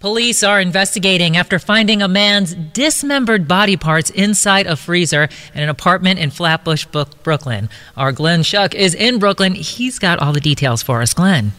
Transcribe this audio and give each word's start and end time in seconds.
Police 0.00 0.44
are 0.44 0.60
investigating 0.60 1.36
after 1.36 1.58
finding 1.58 2.02
a 2.02 2.06
man's 2.06 2.54
dismembered 2.54 3.48
body 3.48 3.76
parts 3.76 4.10
inside 4.10 4.68
a 4.68 4.76
freezer 4.76 5.28
in 5.52 5.60
an 5.64 5.68
apartment 5.68 6.20
in 6.20 6.30
Flatbush, 6.30 6.86
Brooklyn. 7.24 7.68
Our 7.96 8.12
Glenn 8.12 8.42
Schuck 8.42 8.76
is 8.76 8.94
in 8.94 9.18
Brooklyn. 9.18 9.56
He's 9.56 9.98
got 9.98 10.20
all 10.20 10.32
the 10.32 10.38
details 10.38 10.84
for 10.84 11.02
us. 11.02 11.14
Glenn. 11.14 11.50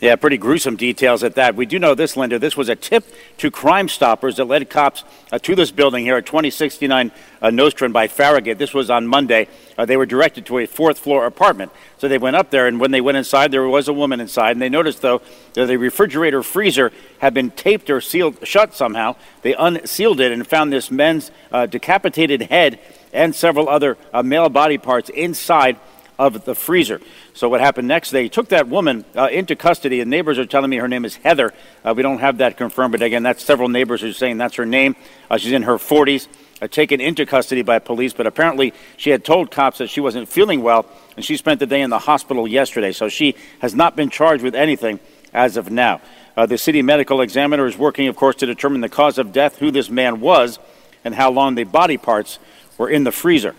Yeah, 0.00 0.16
pretty 0.16 0.38
gruesome 0.38 0.76
details 0.76 1.22
at 1.22 1.34
that. 1.34 1.56
We 1.56 1.66
do 1.66 1.78
know 1.78 1.94
this, 1.94 2.16
Linda. 2.16 2.38
This 2.38 2.56
was 2.56 2.70
a 2.70 2.74
tip 2.74 3.04
to 3.36 3.50
Crime 3.50 3.86
Stoppers 3.86 4.36
that 4.36 4.46
led 4.46 4.70
cops 4.70 5.04
uh, 5.30 5.38
to 5.40 5.54
this 5.54 5.70
building 5.70 6.06
here 6.06 6.16
at 6.16 6.24
2069 6.24 7.12
uh, 7.42 7.50
Nostrand 7.50 7.92
by 7.92 8.08
Farragut. 8.08 8.56
This 8.56 8.72
was 8.72 8.88
on 8.88 9.06
Monday. 9.06 9.46
Uh, 9.76 9.84
they 9.84 9.98
were 9.98 10.06
directed 10.06 10.46
to 10.46 10.56
a 10.56 10.66
fourth 10.66 10.98
floor 10.98 11.26
apartment. 11.26 11.70
So 11.98 12.08
they 12.08 12.16
went 12.16 12.34
up 12.34 12.48
there, 12.48 12.66
and 12.66 12.80
when 12.80 12.92
they 12.92 13.02
went 13.02 13.18
inside, 13.18 13.52
there 13.52 13.68
was 13.68 13.88
a 13.88 13.92
woman 13.92 14.20
inside. 14.20 14.52
And 14.52 14.62
they 14.62 14.70
noticed, 14.70 15.02
though, 15.02 15.20
that 15.52 15.66
the 15.66 15.76
refrigerator 15.76 16.42
freezer 16.42 16.92
had 17.18 17.34
been 17.34 17.50
taped 17.50 17.90
or 17.90 18.00
sealed 18.00 18.38
shut 18.42 18.72
somehow. 18.72 19.16
They 19.42 19.54
unsealed 19.54 20.20
it 20.20 20.32
and 20.32 20.46
found 20.46 20.72
this 20.72 20.90
man's 20.90 21.30
uh, 21.52 21.66
decapitated 21.66 22.42
head 22.42 22.80
and 23.12 23.34
several 23.34 23.68
other 23.68 23.98
uh, 24.14 24.22
male 24.22 24.48
body 24.48 24.78
parts 24.78 25.10
inside 25.10 25.76
of 26.20 26.44
the 26.44 26.54
freezer. 26.54 27.00
So 27.32 27.48
what 27.48 27.62
happened 27.62 27.88
next? 27.88 28.10
They 28.10 28.28
took 28.28 28.50
that 28.50 28.68
woman 28.68 29.06
uh, 29.16 29.28
into 29.32 29.56
custody, 29.56 30.02
and 30.02 30.10
neighbors 30.10 30.38
are 30.38 30.44
telling 30.44 30.68
me 30.68 30.76
her 30.76 30.86
name 30.86 31.06
is 31.06 31.16
Heather. 31.16 31.54
Uh, 31.82 31.94
we 31.96 32.02
don't 32.02 32.18
have 32.18 32.38
that 32.38 32.58
confirmed, 32.58 32.92
but 32.92 33.00
again, 33.00 33.22
that's 33.22 33.42
several 33.42 33.70
neighbors 33.70 34.02
who 34.02 34.10
are 34.10 34.12
saying 34.12 34.36
that's 34.36 34.56
her 34.56 34.66
name. 34.66 34.96
Uh, 35.30 35.38
she's 35.38 35.52
in 35.52 35.62
her 35.62 35.76
40s, 35.76 36.28
uh, 36.60 36.68
taken 36.68 37.00
into 37.00 37.24
custody 37.24 37.62
by 37.62 37.78
police, 37.78 38.12
but 38.12 38.26
apparently 38.26 38.74
she 38.98 39.08
had 39.08 39.24
told 39.24 39.50
cops 39.50 39.78
that 39.78 39.88
she 39.88 40.02
wasn't 40.02 40.28
feeling 40.28 40.62
well, 40.62 40.84
and 41.16 41.24
she 41.24 41.38
spent 41.38 41.58
the 41.58 41.66
day 41.66 41.80
in 41.80 41.88
the 41.88 41.98
hospital 41.98 42.46
yesterday. 42.46 42.92
So 42.92 43.08
she 43.08 43.34
has 43.60 43.74
not 43.74 43.96
been 43.96 44.10
charged 44.10 44.44
with 44.44 44.54
anything 44.54 45.00
as 45.32 45.56
of 45.56 45.70
now. 45.70 46.02
Uh, 46.36 46.44
the 46.44 46.58
city 46.58 46.82
medical 46.82 47.22
examiner 47.22 47.66
is 47.66 47.78
working, 47.78 48.08
of 48.08 48.16
course, 48.16 48.36
to 48.36 48.46
determine 48.46 48.82
the 48.82 48.90
cause 48.90 49.16
of 49.16 49.32
death, 49.32 49.56
who 49.56 49.70
this 49.70 49.88
man 49.88 50.20
was, 50.20 50.58
and 51.02 51.14
how 51.14 51.30
long 51.30 51.54
the 51.54 51.64
body 51.64 51.96
parts 51.96 52.38
were 52.76 52.90
in 52.90 53.04
the 53.04 53.12
freezer. 53.12 53.54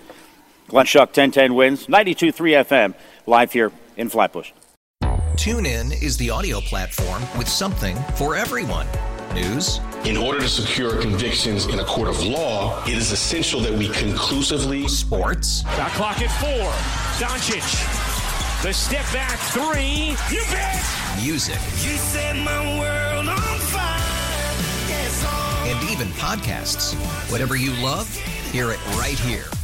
Glenn 0.67 0.85
Schuck, 0.85 1.07
1010 1.07 1.55
wins, 1.55 1.87
92.3 1.87 2.63
FM, 2.65 2.93
live 3.25 3.51
here 3.51 3.71
in 3.97 4.09
Flatbush. 4.09 4.51
TuneIn 5.35 6.01
is 6.03 6.17
the 6.17 6.29
audio 6.29 6.61
platform 6.61 7.23
with 7.37 7.47
something 7.47 7.95
for 8.15 8.35
everyone. 8.35 8.85
News. 9.33 9.79
In 10.03 10.17
order 10.17 10.39
to 10.39 10.47
secure 10.47 11.01
convictions 11.01 11.65
in 11.65 11.79
a 11.79 11.85
court 11.85 12.09
of 12.09 12.23
law, 12.23 12.83
it 12.85 12.93
is 12.93 13.11
essential 13.11 13.59
that 13.61 13.73
we 13.73 13.89
conclusively. 13.89 14.87
Sports. 14.87 15.63
Got 15.63 15.91
clock 15.91 16.21
at 16.21 16.29
four. 16.39 16.69
Doncic. 17.17 17.61
The 18.61 18.73
step 18.73 19.05
back 19.13 19.39
three. 19.49 20.15
You 20.29 20.43
bet. 20.51 20.83
Music. 21.23 21.55
You 21.55 21.97
set 21.97 22.35
my 22.35 22.79
world 22.79 23.29
on 23.29 23.59
fire. 23.59 23.97
Yes. 24.89 25.25
And 25.65 25.89
even 25.89 26.07
podcasts. 26.13 26.93
Whatever 27.31 27.55
you 27.55 27.71
love, 27.83 28.13
hear 28.51 28.69
it 28.71 28.85
right 28.97 29.17
here 29.17 29.45